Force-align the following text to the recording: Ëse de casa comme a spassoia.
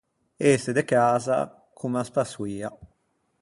Ëse 0.51 0.71
de 0.77 0.83
casa 0.91 1.37
comme 1.79 1.97
a 2.01 2.03
spassoia. 2.09 2.69